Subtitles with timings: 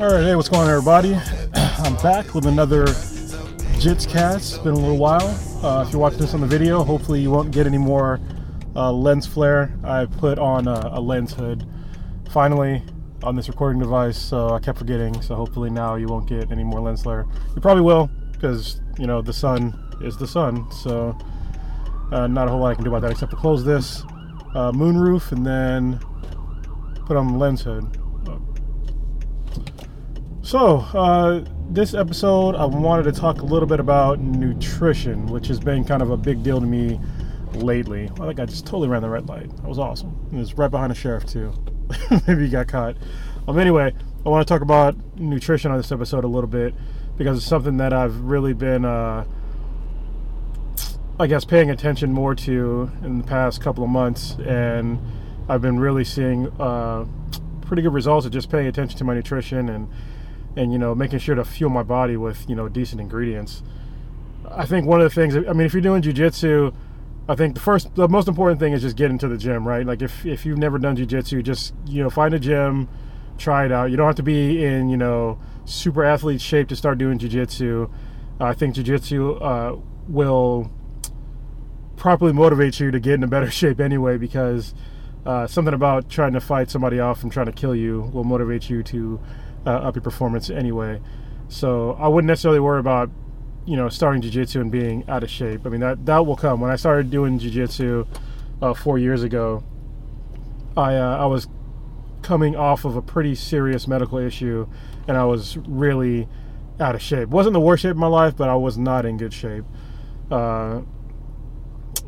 [0.00, 1.14] All right, hey, what's going on, everybody?
[1.54, 2.86] I'm back with another
[3.76, 4.54] Jits cast.
[4.54, 5.28] It's been a little while.
[5.62, 8.18] Uh, if you're watching this on the video, hopefully you won't get any more
[8.74, 9.78] uh, lens flare.
[9.84, 11.66] I put on a, a, lens hood
[12.30, 12.82] finally
[13.22, 15.20] on this recording device, so I kept forgetting.
[15.20, 17.26] So hopefully now you won't get any more lens flare.
[17.54, 20.64] You probably will, because you know the sun is the sun.
[20.72, 21.14] So
[22.10, 24.00] uh, not a whole lot I can do about that except to close this
[24.54, 26.00] uh, moonroof and then
[27.04, 28.00] put on the lens hood.
[30.50, 35.60] So, uh, this episode, I wanted to talk a little bit about nutrition, which has
[35.60, 36.98] been kind of a big deal to me
[37.54, 38.10] lately.
[38.14, 39.48] I think I just totally ran the red light.
[39.58, 40.28] That was awesome.
[40.32, 41.52] It was right behind the sheriff, too.
[42.26, 42.96] Maybe he got caught.
[43.46, 43.94] Um, anyway,
[44.26, 46.74] I want to talk about nutrition on this episode a little bit
[47.16, 49.24] because it's something that I've really been, uh,
[51.20, 54.34] I guess, paying attention more to in the past couple of months.
[54.44, 54.98] And
[55.48, 57.04] I've been really seeing uh,
[57.60, 59.88] pretty good results of just paying attention to my nutrition and
[60.56, 63.62] and you know making sure to fuel my body with you know decent ingredients.
[64.50, 66.74] I think one of the things I mean if you're doing jujitsu,
[67.28, 69.86] I think the first the most important thing is just get into the gym, right?
[69.86, 72.88] Like if if you've never done jujitsu, just you know find a gym,
[73.38, 73.90] try it out.
[73.90, 77.90] You don't have to be in you know super athlete shape to start doing jujitsu.
[78.40, 80.70] I think jujitsu uh, will
[81.96, 84.74] properly motivate you to get in a better shape anyway because
[85.26, 88.70] uh, something about trying to fight somebody off and trying to kill you will motivate
[88.70, 89.20] you to
[89.66, 91.00] uh, up your performance anyway.
[91.48, 93.10] So I wouldn't necessarily worry about
[93.66, 95.66] you know starting jiu-jitsu and being out of shape.
[95.66, 96.60] I mean that that will come.
[96.60, 98.06] When I started doing jiu-jitsu
[98.62, 99.64] uh, four years ago,
[100.76, 101.48] I uh, I was
[102.22, 104.68] coming off of a pretty serious medical issue,
[105.08, 106.28] and I was really
[106.78, 107.28] out of shape.
[107.28, 109.64] wasn't the worst shape of my life, but I was not in good shape.
[110.30, 110.80] Uh,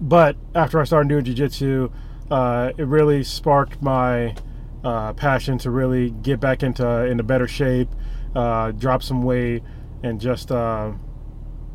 [0.01, 1.91] but after I started doing jiu-jitsu,
[2.31, 4.35] uh, it really sparked my
[4.85, 7.89] uh, passion to really get back into into better shape,
[8.35, 9.63] uh, drop some weight,
[10.03, 10.93] and just uh,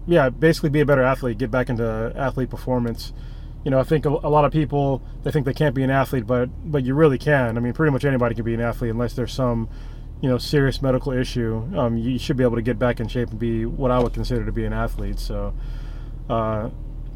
[0.05, 1.37] yeah, basically be a better athlete.
[1.37, 3.13] Get back into athlete performance.
[3.63, 6.25] You know, I think a, lot of people they think they can't be an athlete,
[6.25, 7.57] but but you really can.
[7.57, 9.69] I mean, pretty much anybody can be an athlete unless there's some
[10.21, 11.67] you know serious medical issue.
[11.75, 14.13] Um, you should be able to get back in shape and be what I would
[14.13, 15.19] consider to be an athlete.
[15.19, 15.53] So.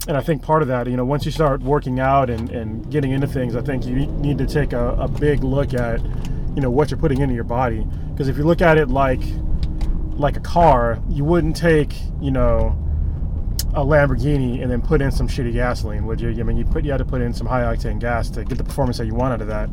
[0.07, 2.89] And I think part of that, you know, once you start working out and, and
[2.91, 6.01] getting into things, I think you need to take a, a big look at,
[6.55, 7.85] you know, what you're putting into your body.
[8.09, 9.21] Because if you look at it like
[10.15, 12.77] like a car, you wouldn't take, you know,
[13.73, 16.29] a Lamborghini and then put in some shitty gasoline, would you?
[16.29, 18.57] I mean, you put you had to put in some high octane gas to get
[18.57, 19.69] the performance that you want out of that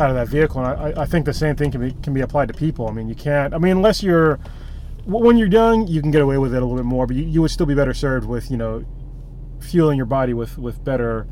[0.00, 0.64] out of that vehicle.
[0.64, 2.88] And I, I think the same thing can be can be applied to people.
[2.88, 3.54] I mean, you can't.
[3.54, 4.38] I mean, unless you're
[5.06, 7.24] when you're young, you can get away with it a little bit more, but you,
[7.24, 8.84] you would still be better served with you know
[9.64, 11.26] fueling your body with with better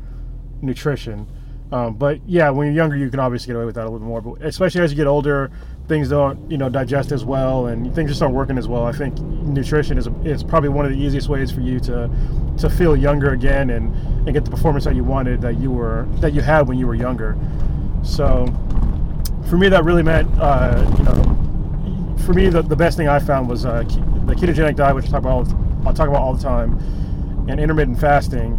[0.61, 1.27] nutrition.
[1.71, 3.99] Um, but yeah, when you're younger, you can obviously get away with that a little
[3.99, 4.21] bit more.
[4.21, 5.51] But especially as you get older,
[5.87, 8.83] things don't you know digest as well, and things just aren't working as well.
[8.83, 12.09] I think nutrition is is probably one of the easiest ways for you to
[12.59, 13.93] to feel younger again and
[14.27, 16.85] and get the performance that you wanted that you were that you had when you
[16.85, 17.35] were younger.
[18.03, 18.45] So
[19.49, 23.19] for me, that really meant uh, you know for me the, the best thing I
[23.19, 23.81] found was uh,
[24.25, 25.51] the ketogenic diet, which I talk about
[25.87, 26.79] I'll talk about all the time
[27.47, 28.53] and intermittent fasting.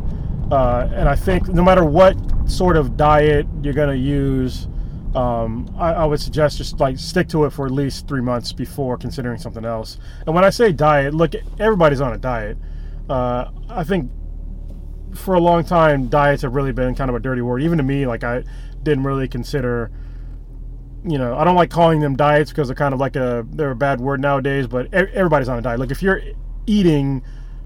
[0.51, 4.69] Uh, and I think no matter what sort of diet you're going to use,
[5.15, 8.53] um, I, I, would suggest just like stick to it for at least three months
[8.53, 9.99] before considering something else.
[10.27, 12.59] And when I say diet, look, everybody's on a diet.
[13.09, 14.11] Uh, I think
[15.15, 17.63] for a long time, diets have really been kind of a dirty word.
[17.63, 18.45] Even to me, like I
[18.83, 19.91] didn't really consider.
[21.07, 23.73] You know, I don't like calling them diets because they're kind of like a they're
[23.73, 24.67] a bad word nowadays.
[24.67, 25.79] But everybody's on a diet.
[25.79, 26.23] Like if you're
[26.67, 27.23] eating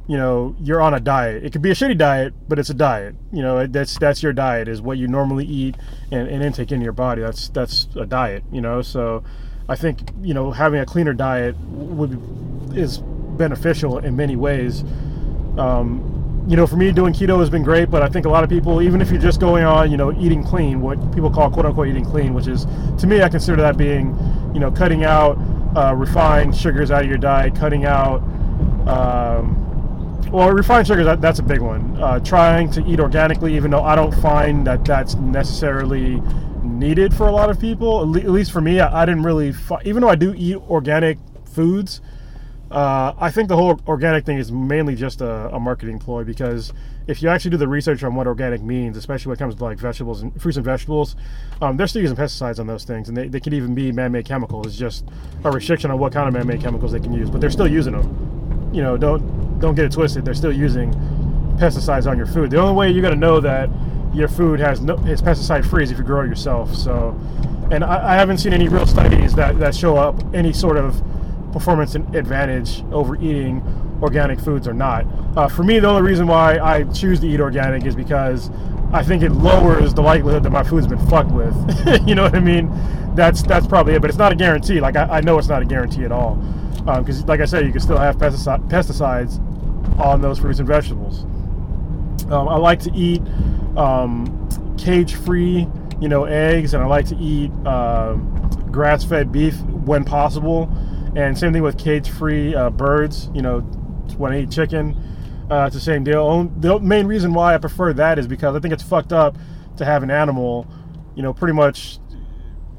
[0.08, 1.44] you know you're on a diet.
[1.44, 3.14] It could be a shitty diet but it's a diet.
[3.32, 5.76] You know that's that's your diet is what you normally eat
[6.10, 7.22] and, and intake in your body.
[7.22, 8.82] That's that's a diet you know?
[8.82, 9.22] So
[9.70, 12.18] i think you know having a cleaner diet would
[12.74, 12.98] is
[13.38, 14.82] beneficial in many ways.
[15.56, 16.14] Um,
[16.48, 18.48] you know, for me, doing keto has been great, but I think a lot of
[18.48, 21.66] people, even if you're just going on, you know, eating clean, what people call quote
[21.66, 22.66] unquote eating clean, which is,
[22.98, 24.16] to me, I consider that being,
[24.54, 25.38] you know, cutting out
[25.76, 28.22] uh, refined sugars out of your diet, cutting out,
[28.88, 29.67] um,
[30.30, 31.96] well, refined sugars, that, that's a big one.
[32.00, 36.20] Uh, trying to eat organically, even though I don't find that that's necessarily
[36.62, 39.22] needed for a lot of people, at, le- at least for me, I, I didn't
[39.22, 42.00] really, fi- even though I do eat organic foods,
[42.70, 46.74] uh, I think the whole organic thing is mainly just a, a, marketing ploy because
[47.06, 49.64] if you actually do the research on what organic means, especially when it comes to
[49.64, 51.16] like vegetables and fruits and vegetables,
[51.62, 54.26] um, they're still using pesticides on those things, and they, they could even be man-made
[54.26, 54.66] chemicals.
[54.66, 55.08] It's just
[55.44, 57.94] a restriction on what kind of man-made chemicals they can use, but they're still using
[57.94, 58.70] them.
[58.74, 59.22] You know, don't
[59.58, 60.24] don't get it twisted.
[60.24, 60.92] They're still using
[61.58, 62.50] pesticides on your food.
[62.50, 63.68] The only way you're to know that
[64.14, 66.74] your food has no, it's pesticide free is if you grow it yourself.
[66.74, 67.18] So
[67.70, 71.02] and I, I haven't seen any real studies that, that show up any sort of
[71.52, 73.62] performance advantage over eating
[74.02, 75.06] organic foods or not.
[75.36, 78.50] Uh, for me, the only reason why I choose to eat organic is because
[78.92, 81.54] I think it lowers the likelihood that my food's been fucked with.
[82.08, 82.70] you know what I mean?
[83.14, 84.80] That's that's probably it, but it's not a guarantee.
[84.80, 86.36] Like I, I know it's not a guarantee at all,
[86.76, 89.44] because um, like I said, you can still have pesticide, pesticides
[89.98, 91.24] on those fruits and vegetables.
[92.30, 93.22] Um, I like to eat
[93.76, 95.66] um, cage-free,
[96.00, 98.14] you know, eggs, and I like to eat uh,
[98.70, 100.70] grass-fed beef when possible.
[101.16, 103.30] And same thing with cage-free uh, birds.
[103.34, 103.60] You know,
[104.16, 104.94] when I eat chicken,
[105.50, 106.44] uh, it's the same deal.
[106.58, 109.36] The main reason why I prefer that is because I think it's fucked up
[109.78, 110.66] to have an animal,
[111.14, 111.98] you know, pretty much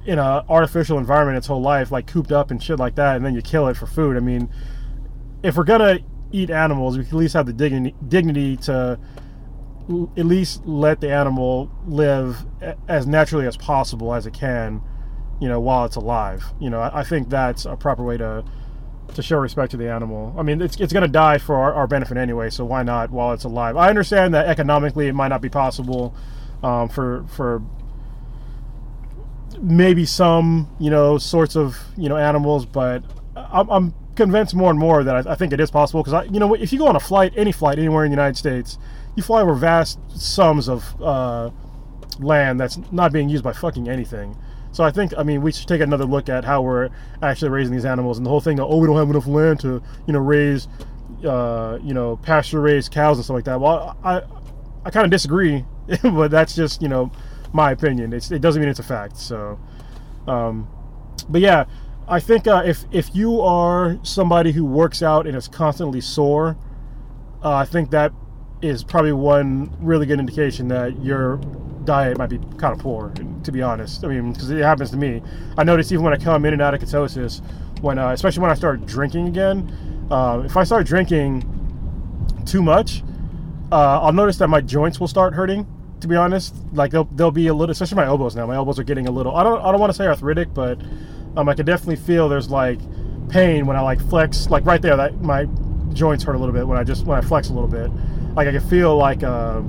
[0.06, 3.26] in an artificial environment its whole life, like cooped up and shit like that, and
[3.26, 4.16] then you kill it for food.
[4.16, 4.50] I mean,
[5.44, 6.00] if we're gonna
[6.32, 9.00] eat animals, we can at least have the dignity, dignity to
[10.18, 12.46] at least let the animal live
[12.88, 14.82] as naturally as possible as it can,
[15.42, 16.44] you know, while it's alive.
[16.60, 18.44] You know, I, I think that's a proper way to
[19.16, 20.36] to show respect to the animal.
[20.38, 23.10] I mean, it's, it's going to die for our, our, benefit anyway, so why not
[23.10, 23.76] while it's alive?
[23.76, 26.14] I understand that economically it might not be possible
[26.62, 27.64] um, for for
[29.62, 33.04] maybe some you know sorts of you know animals, but
[33.36, 36.24] I'm, I'm convinced more and more that I, I think it is possible because I
[36.24, 38.78] you know if you go on a flight, any flight anywhere in the United States,
[39.16, 41.50] you fly over vast sums of uh,
[42.20, 44.36] land that's not being used by fucking anything.
[44.72, 46.90] So I think, I mean, we should take another look at how we're
[47.24, 49.60] actually raising these animals and the whole thing that, oh, we don't have enough land
[49.62, 50.68] to, you know, raise,
[51.26, 53.60] uh, you know, pasture raised cows and stuff like that.
[53.60, 54.22] Well, I,
[54.86, 55.66] I kind of disagree,
[56.04, 57.12] but that's just, you know,
[57.52, 58.14] my opinion.
[58.14, 59.18] It's, it doesn't mean it's a fact.
[59.18, 59.60] So,
[60.28, 60.68] um,
[61.28, 61.66] but yeah,
[62.10, 66.58] I think uh, if, if you are somebody who works out and is constantly sore,
[67.44, 68.12] uh, I think that
[68.64, 71.38] is probably one really good indication that your
[71.86, 73.14] diet might be kind of poor,
[73.44, 74.04] to be honest.
[74.04, 75.22] I mean, because it happens to me.
[75.56, 77.42] I notice even when I come in and out of ketosis,
[77.82, 79.72] when uh, especially when I start drinking again,
[80.10, 81.46] uh, if I start drinking
[82.46, 83.04] too much,
[83.72, 85.68] uh, I'll notice that my joints will start hurting.
[86.02, 88.48] To be honest, like they'll they'll be a little, especially my elbows now.
[88.48, 89.36] My elbows are getting a little.
[89.36, 90.82] I don't I don't want to say arthritic, but
[91.40, 92.80] um, I can definitely feel there's like
[93.30, 94.98] pain when I like flex, like right there.
[94.98, 95.46] That my
[95.94, 97.90] joints hurt a little bit when I just when I flex a little bit
[98.36, 99.62] like I can feel like uh,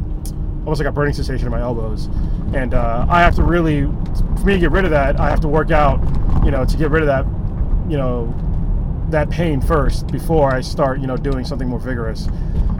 [0.64, 2.06] almost like a burning sensation in my elbows,
[2.54, 5.40] and uh, I have to really, for me to get rid of that, I have
[5.40, 5.98] to work out,
[6.44, 7.24] you know, to get rid of that,
[7.90, 8.32] you know,
[9.10, 12.28] that pain first before I start, you know, doing something more vigorous.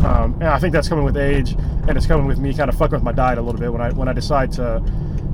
[0.05, 1.57] Um, and I think that's coming with age,
[1.89, 3.83] and it's coming with me kind of fucking with my diet a little bit when
[3.83, 4.83] I when I decide to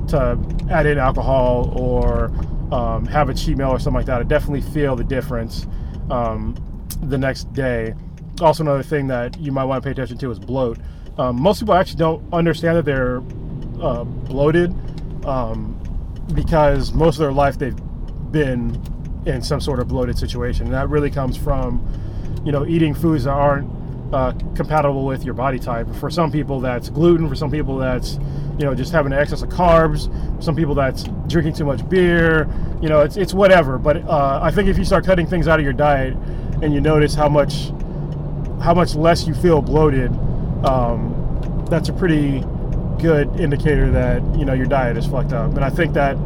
[0.09, 0.37] to
[0.69, 2.25] add in alcohol or
[2.71, 4.19] um, have a cheat meal or something like that.
[4.21, 5.67] I definitely feel the difference
[6.09, 6.55] um,
[7.01, 7.93] the next day
[8.41, 10.77] also another thing that you might want to pay attention to is bloat.
[11.17, 13.17] Um, most people actually don't understand that they're
[13.81, 14.73] uh, bloated
[15.25, 15.73] um,
[16.33, 17.75] because most of their life they've
[18.31, 18.81] been
[19.25, 21.85] in some sort of bloated situation, and that really comes from
[22.45, 23.69] you know eating foods that aren't
[24.13, 25.93] uh, compatible with your body type.
[25.95, 27.27] For some people, that's gluten.
[27.27, 28.19] For some people, that's
[28.57, 30.11] you know just having excess of carbs.
[30.43, 32.47] Some people, that's drinking too much beer.
[32.81, 33.77] You know, it's it's whatever.
[33.77, 36.13] But uh, I think if you start cutting things out of your diet
[36.61, 37.71] and you notice how much
[38.61, 40.11] how much less you feel bloated,
[40.65, 42.43] um, that's a pretty
[42.99, 45.51] good indicator that you know your diet is fucked up.
[45.55, 46.17] And I think that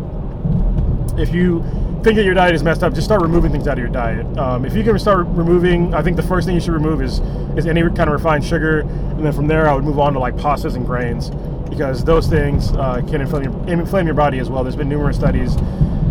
[1.18, 1.64] if you
[2.03, 4.25] think that your diet is messed up, just start removing things out of your diet.
[4.38, 7.20] Um, if you can start removing, I think the first thing you should remove is
[7.55, 10.20] is any kind of refined sugar, and then from there I would move on to
[10.20, 11.29] like pastas and grains
[11.70, 14.63] because those things uh, can inflame your, inflame your body as well.
[14.63, 15.55] There's been numerous studies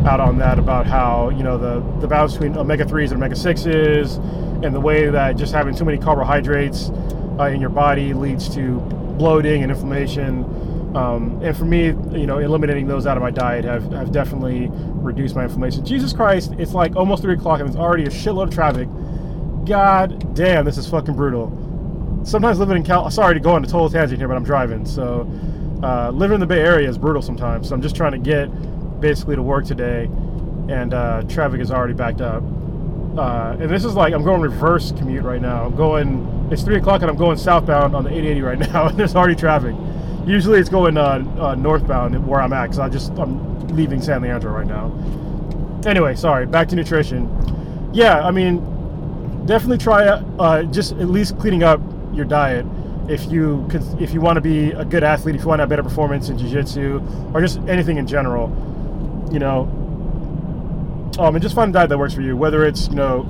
[0.06, 3.36] out on that about how you know the the balance between omega threes and omega
[3.36, 4.16] sixes
[4.62, 6.90] and the way that just having too many carbohydrates
[7.38, 8.78] uh, in your body leads to
[9.18, 10.44] bloating and inflammation.
[10.94, 14.68] Um, and for me, you know, eliminating those out of my diet have, have definitely
[14.70, 15.84] reduced my inflammation.
[15.84, 18.88] Jesus Christ, it's like almost three o'clock and it's already a shitload of traffic.
[19.66, 21.50] God damn, this is fucking brutal.
[22.24, 24.84] Sometimes living in Cal, sorry to go on a total tangent here, but I'm driving.
[24.84, 25.30] So
[25.82, 27.68] uh, living in the Bay Area is brutal sometimes.
[27.68, 28.48] So I'm just trying to get
[29.00, 30.04] basically to work today,
[30.68, 32.42] and uh, traffic is already backed up.
[33.16, 35.64] Uh, and this is like I'm going reverse commute right now.
[35.64, 36.48] I'm going.
[36.52, 39.34] It's three o'clock and I'm going southbound on the 880 right now, and there's already
[39.34, 39.74] traffic.
[40.26, 44.22] Usually it's going uh, uh, northbound where I'm at because I just I'm leaving San
[44.22, 44.92] Leandro right now.
[45.86, 46.46] Anyway, sorry.
[46.46, 47.28] Back to nutrition.
[47.92, 51.80] Yeah, I mean, definitely try uh, just at least cleaning up
[52.12, 52.66] your diet
[53.08, 53.66] if you
[53.98, 56.28] if you want to be a good athlete, if you want to have better performance
[56.28, 57.02] in jiu-jitsu
[57.34, 58.48] or just anything in general.
[59.32, 59.62] You know,
[61.18, 62.36] um, and just find a diet that works for you.
[62.36, 63.22] Whether it's you know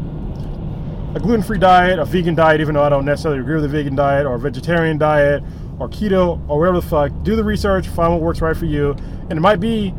[1.14, 3.96] a gluten-free diet, a vegan diet, even though I don't necessarily agree with a vegan
[3.96, 5.42] diet, or a vegetarian diet,
[5.78, 7.12] or keto, or whatever the fuck.
[7.22, 8.92] Do the research, find what works right for you,
[9.28, 9.94] and it might be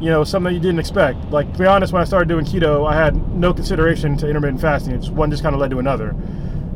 [0.00, 1.18] you know, something that you didn't expect.
[1.30, 4.60] Like to be honest, when I started doing keto, I had no consideration to intermittent
[4.60, 4.94] fasting.
[4.94, 6.10] It's one just kind of led to another.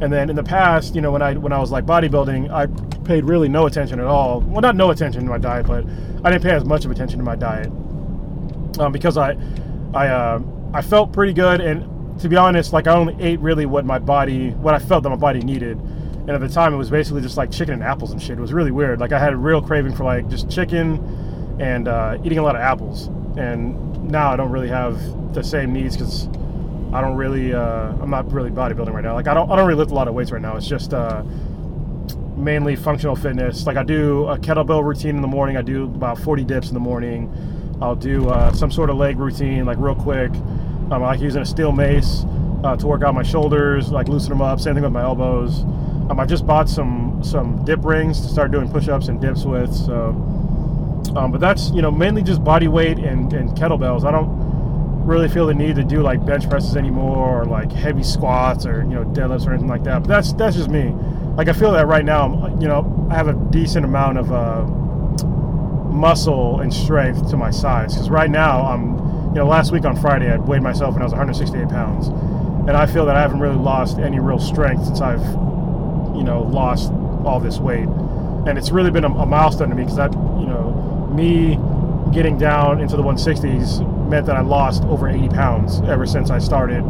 [0.00, 2.66] And then in the past, you know, when I when I was like bodybuilding, I
[3.04, 4.40] paid really no attention at all.
[4.40, 5.85] Well, not no attention to my diet, but
[6.25, 7.66] I didn't pay as much of attention to my diet
[8.78, 9.37] um, because I
[9.92, 10.40] I uh,
[10.73, 11.85] I felt pretty good, and
[12.21, 15.11] to be honest, like I only ate really what my body what I felt that
[15.11, 15.79] my body needed.
[15.79, 18.39] And at the time, it was basically just like chicken and apples and shit.
[18.39, 19.00] It was really weird.
[19.00, 22.55] Like I had a real craving for like just chicken and uh, eating a lot
[22.55, 23.07] of apples.
[23.37, 26.27] And now I don't really have the same needs because
[26.93, 29.15] I don't really, uh, I'm not really bodybuilding right now.
[29.15, 30.57] Like I don't, I don't really lift a lot of weights right now.
[30.57, 31.23] It's just uh,
[32.37, 33.67] mainly functional fitness.
[33.67, 35.57] Like I do a kettlebell routine in the morning.
[35.57, 37.33] I do about 40 dips in the morning.
[37.81, 40.33] I'll do uh, some sort of leg routine, like real quick.
[40.90, 42.25] Um, I like using a steel mace
[42.64, 44.61] uh, to work out my shoulders, like loosen them up.
[44.61, 45.61] Same thing with my elbows.
[46.11, 49.73] Um, I just bought some some dip rings to start doing push-ups and dips with.
[49.73, 50.09] So,
[51.14, 54.04] um, but that's you know mainly just body weight and, and kettlebells.
[54.04, 54.50] I don't
[55.06, 58.82] really feel the need to do like bench presses anymore or like heavy squats or
[58.82, 60.00] you know deadlifts or anything like that.
[60.00, 60.92] But that's that's just me.
[61.37, 62.25] Like I feel that right now.
[62.25, 64.64] I'm, you know, I have a decent amount of uh,
[65.92, 69.10] muscle and strength to my size because right now I'm.
[69.31, 72.73] You know, last week on Friday I weighed myself and I was 168 pounds, and
[72.73, 75.25] I feel that I haven't really lost any real strength since I've,
[76.17, 76.93] you know, lost
[77.25, 80.47] all this weight, and it's really been a, a milestone to me because that, you
[80.47, 81.59] know, me
[82.13, 86.39] getting down into the 160s meant that I lost over 80 pounds ever since I
[86.39, 86.83] started,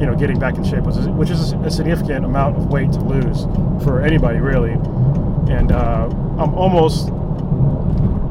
[0.00, 2.92] you know, getting back in shape, which is, which is a significant amount of weight
[2.92, 3.46] to lose
[3.82, 4.72] for anybody really.
[5.52, 7.08] And uh, I'm almost,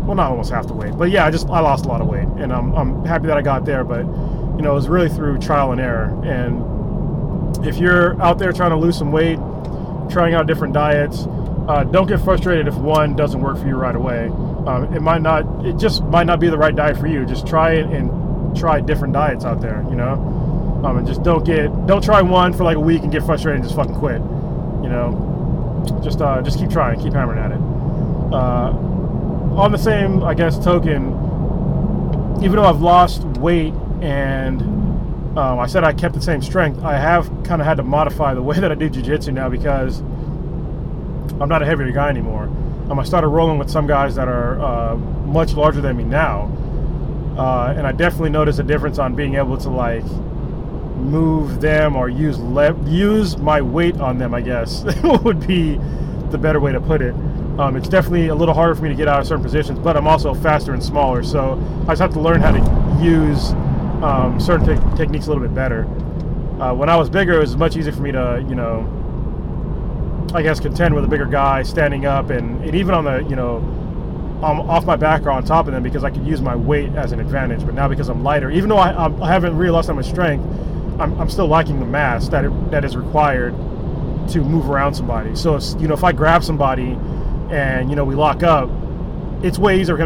[0.09, 2.07] well, not almost half the weight, but yeah, I just I lost a lot of
[2.07, 3.83] weight, and I'm I'm happy that I got there.
[3.83, 6.19] But you know, it was really through trial and error.
[6.25, 9.37] And if you're out there trying to lose some weight,
[10.09, 11.27] trying out different diets,
[11.67, 14.29] uh, don't get frustrated if one doesn't work for you right away.
[14.65, 17.23] Um, it might not, it just might not be the right diet for you.
[17.27, 20.13] Just try it and try different diets out there, you know?
[20.83, 23.59] Um, and just don't get, don't try one for like a week and get frustrated
[23.59, 24.19] and just fucking quit,
[24.81, 26.01] you know?
[26.03, 27.59] Just, uh, just keep trying, keep hammering at it.
[28.33, 28.88] Uh,
[29.57, 31.07] on the same, I guess, token,
[32.41, 34.61] even though I've lost weight and
[35.37, 38.33] um, I said I kept the same strength, I have kind of had to modify
[38.33, 39.99] the way that I do jiu-jitsu now because
[41.39, 42.45] I'm not a heavier guy anymore.
[42.89, 46.51] Um, I started rolling with some guys that are uh, much larger than me now,
[47.37, 50.03] uh, and I definitely noticed a difference on being able to like
[50.95, 54.33] move them or use le- use my weight on them.
[54.33, 54.83] I guess
[55.23, 55.79] would be
[56.31, 57.13] the better way to put it.
[57.59, 59.97] Um, it's definitely a little harder for me to get out of certain positions, but
[59.97, 63.51] I'm also faster and smaller, so I just have to learn how to use
[64.01, 65.83] um, certain te- techniques a little bit better.
[66.61, 68.87] Uh, when I was bigger, it was much easier for me to, you know,
[70.33, 73.35] I guess contend with a bigger guy standing up and, and even on the you
[73.35, 73.57] know
[74.43, 76.93] um, off my back or on top of them because I could use my weight
[76.93, 77.65] as an advantage.
[77.65, 80.45] But now because I'm lighter, even though I, I haven't really lost much strength,
[80.99, 83.53] I'm, I'm still lacking the mass that it, that is required
[84.29, 85.35] to move around somebody.
[85.35, 86.95] So you know if I grab somebody
[87.49, 88.69] and you know we lock up,
[89.43, 89.97] it's way easier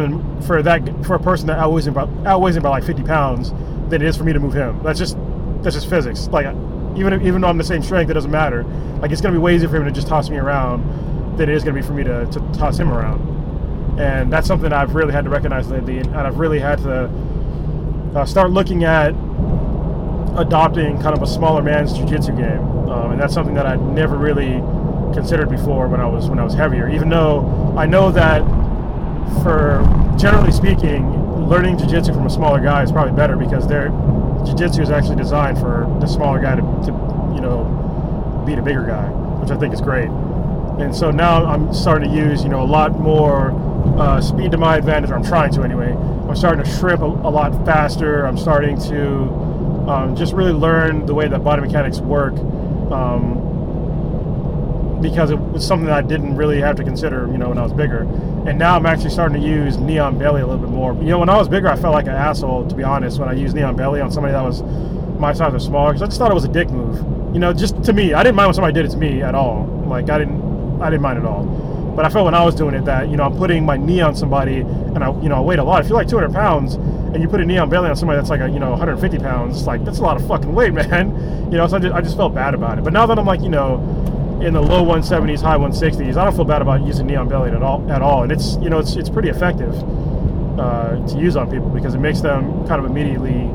[0.42, 3.50] for that for a person that outweighs him by outweighs him by like 50 pounds
[3.90, 4.82] than it is for me to move him.
[4.82, 5.16] That's just
[5.62, 6.28] that's just physics.
[6.28, 6.46] Like
[6.96, 8.64] even if, even though I'm the same strength, it doesn't matter.
[9.00, 11.54] Like it's gonna be way easier for him to just toss me around than it
[11.54, 14.00] is gonna be for me to, to toss him around.
[14.00, 17.10] And that's something I've really had to recognize lately, and I've really had to
[18.14, 19.10] uh, start looking at
[20.36, 24.16] adopting kind of a smaller man's jiu-jitsu game, um, and that's something that I never
[24.16, 24.60] really
[25.14, 26.88] considered before when I was when I was heavier.
[26.88, 28.42] Even though I know that
[29.42, 29.82] for
[30.18, 33.88] generally speaking, learning jiu-jitsu from a smaller guy is probably better because they're
[34.46, 36.92] jiu-jitsu is actually designed for the smaller guy to, to,
[37.34, 39.06] you know, beat a bigger guy,
[39.40, 40.08] which I think is great.
[40.78, 43.52] And so now I'm starting to use, you know, a lot more
[43.98, 45.92] uh, speed to my advantage, or I'm trying to anyway.
[45.92, 48.26] I'm starting to shrimp a, a lot faster.
[48.26, 49.28] I'm starting to
[49.88, 52.34] um, just really learn the way that body mechanics work.
[52.90, 53.53] Um,
[55.04, 57.62] because it was something that I didn't really have to consider, you know, when I
[57.62, 58.04] was bigger.
[58.46, 60.94] And now I'm actually starting to use knee on belly a little bit more.
[60.94, 63.28] You know, when I was bigger, I felt like an asshole, to be honest, when
[63.28, 64.62] I used knee on belly on somebody that was
[65.20, 66.96] my size or smaller, because I just thought it was a dick move.
[67.34, 69.34] You know, just to me, I didn't mind when somebody did it to me at
[69.34, 69.66] all.
[69.86, 71.44] Like I didn't, I didn't mind at all.
[71.94, 74.00] But I felt when I was doing it that you know I'm putting my knee
[74.00, 75.82] on somebody, and I you know I weighed a lot.
[75.82, 78.30] If you're like 200 pounds and you put a knee on belly on somebody that's
[78.30, 81.10] like a you know 150 pounds, it's like that's a lot of fucking weight, man.
[81.52, 82.84] You know, so I just, I just felt bad about it.
[82.84, 83.76] But now that I'm like you know
[84.42, 86.16] in the low 170s, high 160s.
[86.16, 87.90] I don't feel bad about using knee on belly at all.
[87.90, 89.74] At all, and it's you know it's it's pretty effective
[90.58, 93.50] uh, to use on people because it makes them kind of immediately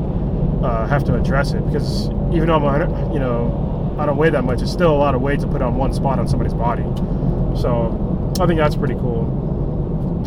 [0.62, 1.64] uh, have to address it.
[1.66, 5.14] Because even though I'm you know I don't weigh that much, it's still a lot
[5.14, 6.84] of weight to put on one spot on somebody's body.
[7.60, 9.38] So I think that's pretty cool.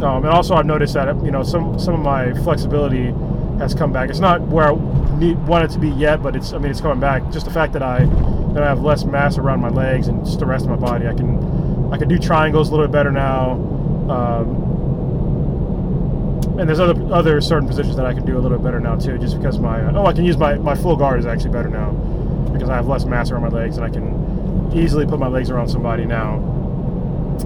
[0.03, 3.13] Um, and also I've noticed that you know some some of my flexibility
[3.59, 4.09] has come back.
[4.09, 6.81] It's not where I need, want it to be yet, but it's I mean it's
[6.81, 7.29] coming back.
[7.31, 8.05] Just the fact that I
[8.53, 11.07] that I have less mass around my legs and just the rest of my body,
[11.07, 13.51] I can I can do triangles a little bit better now.
[14.09, 14.73] Um,
[16.59, 18.95] and there's other other certain positions that I can do a little bit better now
[18.95, 21.51] too, just because my uh, oh I can use my my full guard is actually
[21.51, 21.91] better now
[22.53, 25.49] because I have less mass around my legs and I can easily put my legs
[25.49, 26.39] around somebody now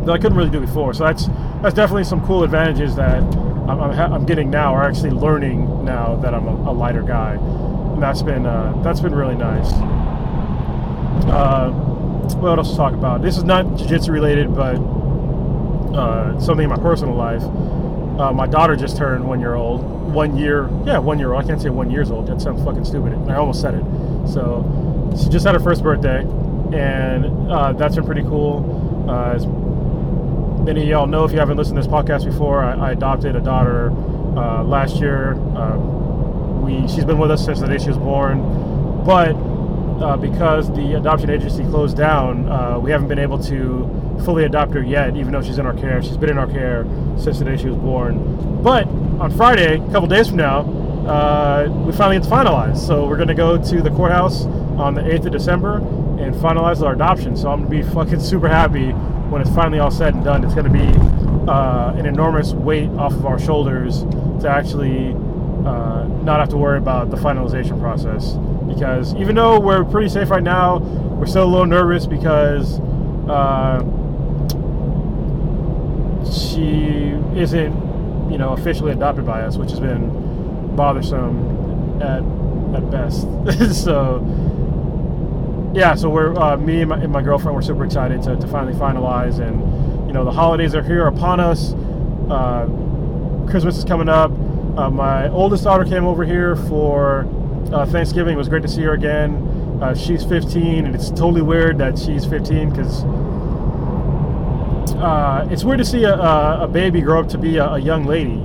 [0.06, 0.94] that I couldn't really do before.
[0.94, 1.28] So that's
[1.62, 6.16] that's definitely some cool advantages that I'm, I'm, I'm getting now, or actually learning now
[6.18, 9.72] that I'm a, a lighter guy, and that's been uh, that's been really nice.
[11.26, 11.72] Uh,
[12.40, 13.22] what else to talk about?
[13.22, 14.76] This is not jiu-jitsu related, but
[15.96, 17.44] uh, something in my personal life.
[18.20, 19.84] Uh, my daughter just turned one year old.
[20.14, 21.44] One year, yeah, one year old.
[21.44, 22.28] I can't say one years old.
[22.28, 23.14] That sounds fucking stupid.
[23.30, 23.84] I almost said it.
[24.28, 24.64] So
[25.22, 26.22] she just had her first birthday,
[26.74, 29.06] and uh, that's been pretty cool.
[29.10, 29.46] Uh, as
[30.66, 33.36] many of y'all know, if you haven't listened to this podcast before, I, I adopted
[33.36, 33.92] a daughter
[34.38, 35.34] uh, last year.
[35.56, 39.34] Uh, we she's been with us since the day she was born, but
[40.01, 44.74] uh, because the adoption agency closed down, uh, we haven't been able to fully adopt
[44.74, 46.01] her yet, even though she's in our care.
[46.01, 46.86] She's been in our care
[47.18, 48.62] since the day she was born.
[48.62, 48.88] But
[49.20, 50.60] on Friday, a couple days from now,
[51.08, 52.77] uh, we finally get to finalize.
[52.77, 54.46] So we're going to go to the courthouse
[54.77, 57.36] on the 8th of December and finalize our adoption.
[57.36, 58.92] So I'm going to be fucking super happy
[59.30, 60.44] when it's finally all said and done.
[60.44, 64.04] It's going to be uh, an enormous weight off of our shoulders
[64.42, 65.13] to actually
[65.66, 68.36] uh, not have to worry about the finalization process.
[68.68, 72.80] Because even though we're pretty safe right now, we're still a little nervous because
[73.30, 73.80] uh,
[76.32, 82.24] she isn't, you know, officially adopted by us, which has been bothersome at
[82.76, 83.28] at best.
[83.84, 84.22] so
[85.74, 87.56] yeah, so we're uh, me and my, and my, girlfriend.
[87.56, 91.40] We're super excited to, to finally finalize, and you know the holidays are here upon
[91.40, 91.74] us.
[92.30, 92.66] Uh,
[93.50, 94.32] Christmas is coming up.
[94.78, 97.24] Uh, my oldest daughter came over here for
[97.71, 98.34] uh, Thanksgiving.
[98.34, 99.80] It was great to see her again.
[99.82, 103.03] Uh, she's 15, and it's totally weird that she's 15 because
[104.95, 108.06] uh, it's weird to see a, a, baby grow up to be a, a, young
[108.06, 108.41] lady.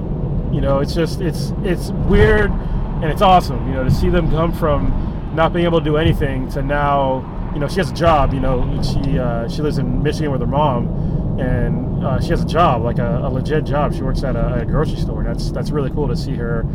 [0.55, 3.67] You know, it's just it's it's weird and it's awesome.
[3.69, 7.51] You know, to see them come from not being able to do anything to now.
[7.55, 8.35] You know, she has a job.
[8.35, 12.43] You know, she uh, she lives in Michigan with her mom, and uh, she has
[12.43, 13.95] a job, like a, a legit job.
[13.95, 15.21] She works at a, a, grocery store.
[15.21, 16.67] And that's that's really cool to see her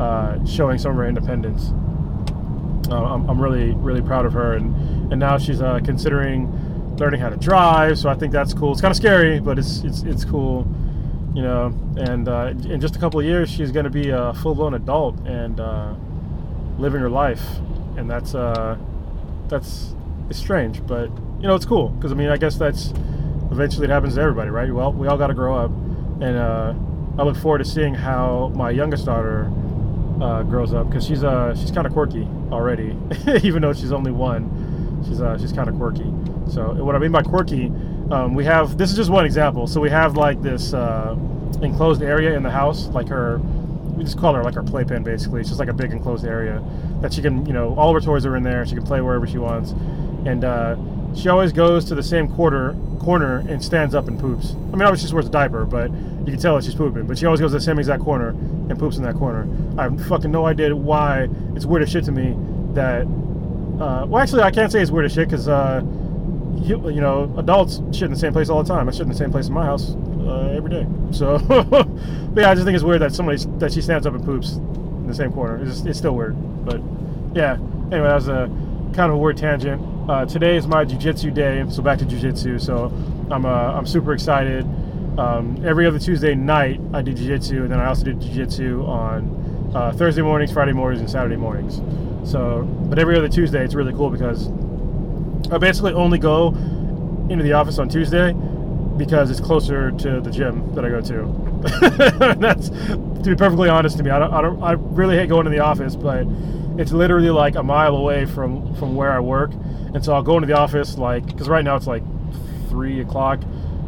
[0.00, 1.72] uh, showing some of her independence.
[2.90, 6.50] Uh, I'm, I'm really really proud of her, and and now she's uh, considering
[6.98, 7.98] learning how to drive.
[7.98, 8.72] So I think that's cool.
[8.72, 10.66] It's kind of scary, but it's it's it's cool,
[11.34, 11.66] you know.
[11.96, 15.18] And uh, in just a couple of years, she's going to be a full-blown adult
[15.26, 15.94] and uh,
[16.78, 17.42] living her life,
[17.96, 18.76] and that's uh,
[19.48, 19.94] that's
[20.28, 22.92] it's strange, but you know it's cool because I mean I guess that's
[23.50, 24.72] eventually it happens to everybody, right?
[24.72, 26.74] Well, we all got to grow up, and uh,
[27.18, 29.50] I look forward to seeing how my youngest daughter.
[30.20, 32.96] Uh, grows up because she's uh she's kind of quirky already,
[33.44, 35.02] even though she's only one.
[35.06, 36.12] She's uh she's kind of quirky.
[36.50, 37.66] So what I mean by quirky,
[38.10, 39.66] um, we have this is just one example.
[39.66, 41.16] So we have like this uh,
[41.62, 43.38] enclosed area in the house, like her.
[43.96, 45.40] We just call her like our playpen, basically.
[45.40, 46.62] It's just like a big enclosed area
[47.00, 48.64] that she can, you know, all of her toys are in there.
[48.64, 49.72] She can play wherever she wants,
[50.24, 50.76] and uh,
[51.18, 54.52] she always goes to the same quarter corner and stands up and poops.
[54.52, 57.06] I mean, obviously she wears a diaper, but you can tell that she's pooping.
[57.06, 59.48] But she always goes to the same exact corner and poops in that corner.
[59.78, 61.28] I have fucking no idea why.
[61.54, 62.36] It's weird as shit to me
[62.74, 63.02] that.
[63.02, 65.48] Uh, well, actually, I can't say it's weird as shit because.
[65.48, 65.82] Uh,
[66.62, 68.88] you, you know, adults shit in the same place all the time.
[68.88, 70.86] I shit in the same place in my house uh, every day.
[71.12, 71.86] So, but
[72.36, 75.06] yeah, I just think it's weird that somebody that she stands up and poops in
[75.06, 75.64] the same corner.
[75.64, 76.36] It's, it's still weird.
[76.64, 76.80] But
[77.34, 77.54] yeah,
[77.92, 78.46] anyway, that was a
[78.92, 79.80] kind of a weird tangent.
[80.08, 82.58] Uh, today is my jujitsu day, so back to jujitsu.
[82.58, 82.86] So
[83.30, 84.64] I'm uh, I'm super excited.
[85.18, 89.72] Um, every other Tuesday night I do jiu-jitsu, and then I also do jiu-jitsu on
[89.74, 91.82] uh, Thursday mornings, Friday mornings, and Saturday mornings.
[92.30, 94.48] So, but every other Tuesday it's really cool because
[95.52, 96.54] I basically only go
[97.28, 98.32] into the office on Tuesday
[98.96, 102.36] because it's closer to the gym that I go to.
[102.38, 104.10] That's to be perfectly honest to me.
[104.10, 104.62] I don't, I don't.
[104.62, 106.26] I really hate going to the office, but
[106.78, 109.50] it's literally like a mile away from from where I work,
[109.94, 112.02] and so I'll go into the office like because right now it's like
[112.68, 113.40] three o'clock,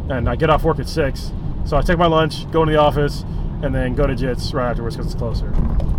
[0.09, 1.33] and I get off work at six.
[1.65, 3.25] So I take my lunch, go into the office,
[3.63, 5.49] and then go to Jits right afterwards because it's closer.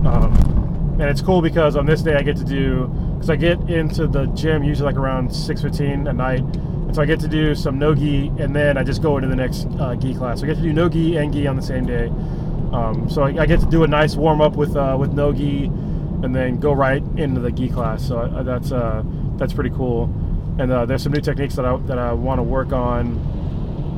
[0.05, 3.59] Um, and it's cool because on this day I get to do because I get
[3.69, 7.55] into the gym usually like around 6:15 at night, and so I get to do
[7.55, 10.39] some no gi, and then I just go into the next uh, gi class.
[10.39, 12.07] So I get to do no gi and gi on the same day.
[12.73, 15.33] Um, so I, I, get to do a nice warm up with uh, with no
[15.33, 18.07] gi, and then go right into the gi class.
[18.07, 19.03] So I, that's uh,
[19.37, 20.03] that's pretty cool.
[20.59, 23.17] And uh, there's some new techniques that I that I want to work on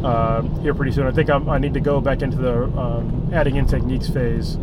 [0.03, 1.07] uh, here pretty soon.
[1.07, 4.55] I think I'm, i need to go back into the um, adding in techniques phase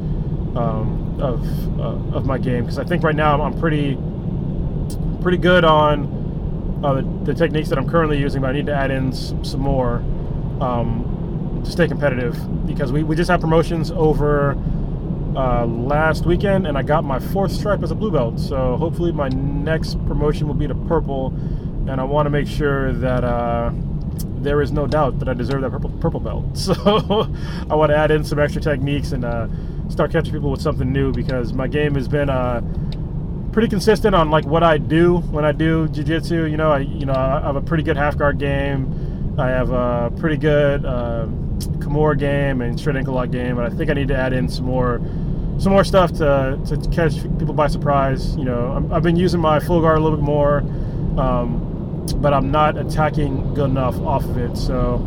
[0.56, 3.98] um, of uh, of my game because I think right now I'm pretty
[5.20, 8.74] pretty good on uh, the, the, techniques that I'm currently using, but I need to
[8.74, 9.96] add in some, some more
[10.60, 14.56] um, to stay competitive because we, we just have promotions over
[15.36, 18.38] uh, last weekend and I got my fourth stripe as a blue belt.
[18.38, 21.28] So hopefully my next promotion will be to purple,
[21.88, 23.70] and I want to make sure that uh,
[24.42, 26.44] there is no doubt that I deserve that purple purple belt.
[26.56, 26.74] So
[27.70, 29.48] I want to add in some extra techniques and uh,
[29.88, 32.60] start catching people with something new because my game has been uh,
[33.52, 36.44] pretty consistent on like what I do when I do jiu-jitsu.
[36.44, 39.09] You know, I you know I have a pretty good half guard game.
[39.40, 41.26] I have a pretty good uh,
[42.14, 44.66] game and straight ankle lock game, but I think I need to add in some
[44.66, 45.00] more
[45.58, 48.36] some more stuff to, to catch people by surprise.
[48.36, 50.58] You know, i have been using my full guard a little bit more,
[51.18, 54.56] um, but I'm not attacking good enough off of it.
[54.56, 55.04] So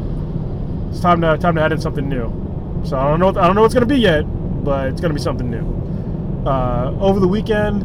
[0.89, 2.81] it's time to time to add in something new.
[2.85, 4.23] So I don't know I don't know what's gonna be yet,
[4.63, 6.49] but it's gonna be something new.
[6.49, 7.83] Uh, over the weekend,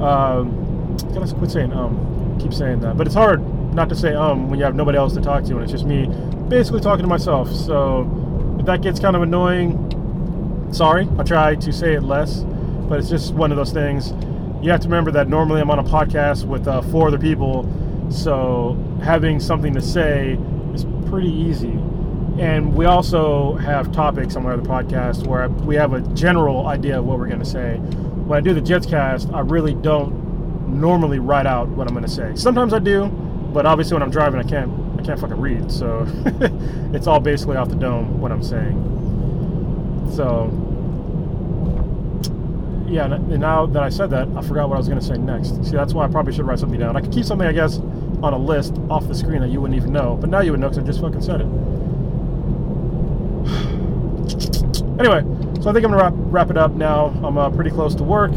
[0.00, 2.12] um, gotta quit saying um.
[2.38, 3.40] Keep saying that, but it's hard
[3.76, 5.84] not to say um when you have nobody else to talk to, and it's just
[5.84, 6.06] me
[6.48, 7.52] basically talking to myself.
[7.52, 11.08] So if that gets kind of annoying, sorry.
[11.18, 12.40] I try to say it less,
[12.88, 14.12] but it's just one of those things.
[14.62, 17.70] You have to remember that normally I'm on a podcast with uh, four other people,
[18.10, 20.38] so having something to say
[20.74, 21.78] is pretty easy.
[22.38, 26.98] And we also have topics on my other podcast where we have a general idea
[26.98, 27.80] of what we're going to say
[28.26, 32.04] when I do the Jits cast, I really don't normally write out what I'm going
[32.04, 32.32] to say.
[32.34, 33.04] Sometimes I do,
[33.56, 35.72] but obviously when I'm driving, I can't I can't fucking read.
[35.72, 36.06] So
[36.92, 40.12] it's all basically off the dome what I'm saying.
[40.14, 40.50] So
[42.86, 45.16] yeah, and now that I said that, I forgot what I was going to say
[45.16, 45.64] next.
[45.64, 46.98] See, that's why I probably should write something down.
[46.98, 47.78] I could keep something, I guess,
[48.22, 50.60] on a list off the screen that you wouldn't even know, but now you would
[50.60, 51.46] know because I just fucking said it.
[55.00, 55.22] anyway,
[55.62, 57.06] so I think I'm gonna wrap, wrap it up now.
[57.24, 58.32] I'm uh, pretty close to work.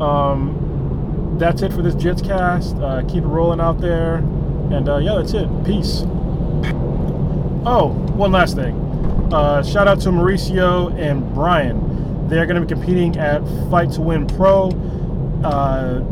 [0.00, 2.80] Um, that's it for this Jitscast.
[2.80, 4.22] Uh, keep it rolling out there,
[4.72, 5.48] and uh, yeah, that's it.
[5.64, 6.02] Peace.
[7.64, 8.74] Oh, one last thing.
[9.32, 12.28] Uh, shout out to Mauricio and Brian.
[12.28, 14.70] They're going to be competing at Fight to Win Pro.
[15.44, 16.02] Uh,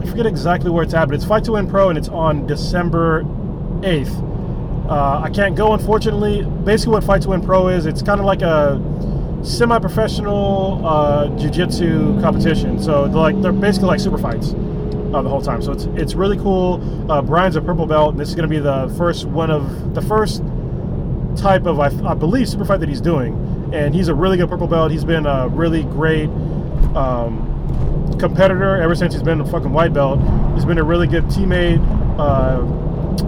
[0.00, 2.46] I forget exactly where it's at, but it's Fight to Win Pro, and it's on
[2.46, 4.88] December 8th.
[4.88, 6.42] Uh, I can't go, unfortunately.
[6.64, 8.80] Basically, what Fight to Win Pro is, it's kind of like a
[9.42, 12.82] semi-professional uh, jiu-jitsu competition.
[12.82, 14.52] So they're like they're basically like super fights
[15.14, 15.62] uh, the whole time.
[15.62, 17.10] So it's it's really cool.
[17.10, 19.94] Uh, Brian's a purple belt, and this is going to be the first one of
[19.94, 20.42] the first
[21.36, 23.70] type of I, I, believe super fight that he's doing.
[23.72, 24.90] And he's a really good purple belt.
[24.90, 26.28] He's been a really great
[26.96, 30.20] um, competitor ever since he's been a fucking white belt.
[30.54, 31.78] He's been a really good teammate.
[32.18, 32.62] Uh,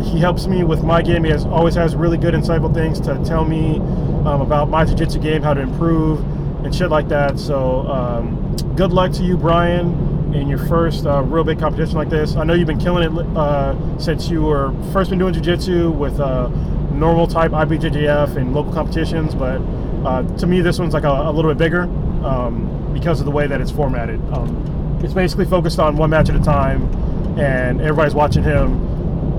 [0.02, 1.24] he helps me with my game.
[1.24, 3.76] He has always has really good, insightful things to tell me
[4.24, 6.20] um, about my jiu-jitsu game, how to improve,
[6.64, 7.38] and shit like that.
[7.38, 12.08] So, um, good luck to you, Brian, in your first uh, real big competition like
[12.08, 12.36] this.
[12.36, 16.18] I know you've been killing it uh, since you were first been doing jiu-jitsu with
[16.20, 16.48] uh,
[16.92, 19.60] normal type IBJJF and local competitions, but
[20.04, 21.82] uh, to me, this one's like a, a little bit bigger
[22.24, 24.20] um, because of the way that it's formatted.
[24.32, 26.82] Um, it's basically focused on one match at a time,
[27.38, 28.90] and everybody's watching him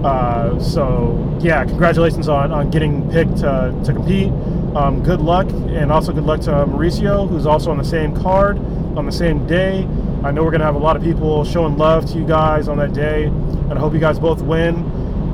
[0.04, 4.32] uh, so yeah, congratulations on, on getting picked to, to compete.
[4.76, 8.58] Um, good luck, and also good luck to Mauricio, who's also on the same card
[8.98, 9.88] on the same day.
[10.24, 12.78] I know we're gonna have a lot of people showing love to you guys on
[12.78, 14.76] that day, and I hope you guys both win.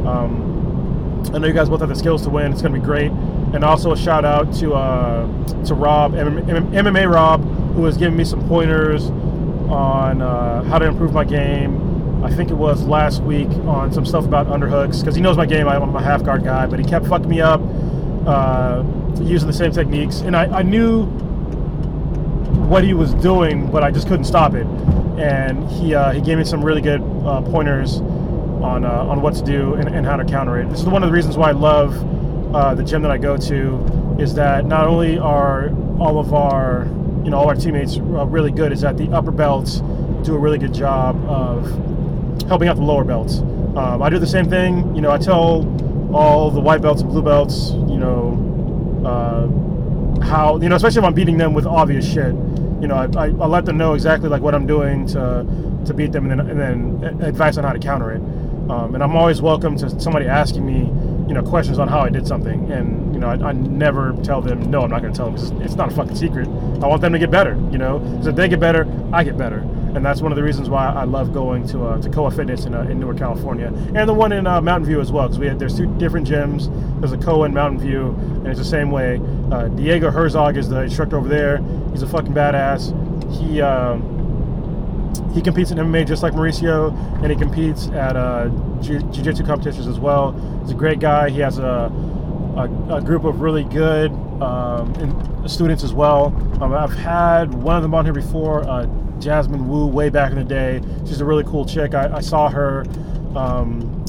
[0.08, 2.52] Um, I know you guys both have the skills to win.
[2.52, 3.12] It's gonna be great.
[3.54, 5.28] And also a shout out to uh,
[5.65, 7.43] to Rob, MMA Rob,
[7.76, 9.10] who has given me some pointers
[9.69, 11.88] on uh, how to improve my game
[12.23, 15.45] I think it was last week on some stuff about underhooks because he knows my
[15.45, 15.67] game.
[15.67, 17.62] I'm a half guard guy, but he kept fucking me up
[18.26, 18.84] uh,
[19.21, 21.06] using the same techniques, and I, I, knew
[22.67, 24.67] what he was doing, but I just couldn't stop it.
[25.17, 27.99] And he uh, he gave me some really good uh, pointers
[28.62, 30.69] on uh, on what to do and, and, how to counter it.
[30.69, 31.95] This is one of the reasons why I love
[32.53, 34.17] uh, the gym that I go to.
[34.19, 36.86] Is that not only are all of our
[37.23, 39.80] you know all our teammates uh, really good, is that the upper belts
[40.23, 41.65] do a really good job of
[42.47, 43.39] helping out the lower belts.
[43.77, 44.95] Um, I do the same thing.
[44.95, 45.65] You know, I tell
[46.13, 49.47] all the white belts and blue belts, you know, uh,
[50.27, 52.33] how you know, especially if I'm beating them with obvious shit.
[52.79, 55.45] You know, I, I, I, let them know exactly like what I'm doing to
[55.85, 58.21] to beat them, and then and then advice on how to counter it.
[58.69, 60.79] Um, and I'm always welcome to somebody asking me,
[61.27, 62.69] you know, questions on how I did something.
[62.71, 64.81] And you know, I, I never tell them no.
[64.81, 66.47] I'm not going to tell them because it's not a fucking secret.
[66.47, 67.55] I want them to get better.
[67.71, 70.43] You know, because if they get better, I get better and that's one of the
[70.43, 73.67] reasons why I love going to uh, to Koa Fitness in, uh, in Newark, California,
[73.67, 75.28] and the one in uh, Mountain View as well.
[75.28, 76.69] Because we had, there's two different gyms.
[77.00, 79.21] There's a Koa in Mountain View, and it's the same way.
[79.52, 81.58] Uh, Diego Herzog is the instructor over there.
[81.91, 82.91] He's a fucking badass.
[83.39, 83.97] he uh,
[85.34, 88.50] he competes in MMA just like Mauricio, and he competes at uh,
[88.82, 90.32] jiu- jiu-jitsu competitions as well.
[90.62, 91.30] He's a great guy.
[91.30, 91.91] He has a
[92.58, 96.28] a, a group of really good um, students as well.
[96.62, 98.86] Um, I've had one of them on here before, uh,
[99.19, 100.82] Jasmine Wu, way back in the day.
[101.06, 101.93] She's a really cool chick.
[101.93, 102.86] I, I saw her
[103.36, 104.04] um,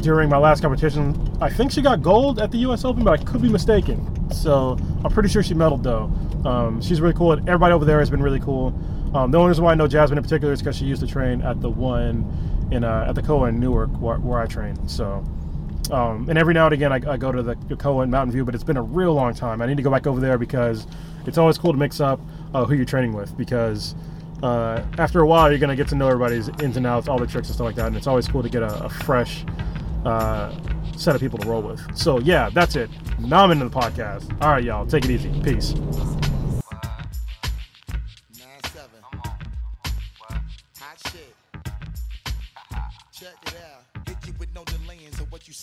[0.00, 1.36] during my last competition.
[1.40, 2.84] I think she got gold at the U.S.
[2.84, 4.30] Open, but I could be mistaken.
[4.32, 6.10] So I'm pretty sure she medaled though.
[6.48, 7.32] Um, she's really cool.
[7.32, 8.68] Everybody over there has been really cool.
[9.14, 11.06] Um, the only reason why I know Jasmine in particular is because she used to
[11.06, 14.88] train at the one in uh, at the Koa in Newark where, where I train.
[14.88, 15.24] So.
[15.90, 18.44] Um, and every now and again, I, I go to the Koa in Mountain View,
[18.44, 19.62] but it's been a real long time.
[19.62, 20.86] I need to go back over there because
[21.26, 22.20] it's always cool to mix up
[22.54, 23.94] uh, who you're training with because
[24.42, 27.18] uh, after a while, you're going to get to know everybody's ins and outs, all
[27.18, 27.86] the tricks and stuff like that.
[27.86, 29.44] And it's always cool to get a, a fresh
[30.04, 30.54] uh,
[30.96, 31.96] set of people to roll with.
[31.96, 32.90] So, yeah, that's it.
[33.18, 34.30] Now I'm into the podcast.
[34.42, 34.86] All right, y'all.
[34.86, 35.30] Take it easy.
[35.42, 35.74] Peace.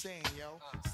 [0.05, 0.59] Dilly, yo?
[0.61, 0.84] Uh.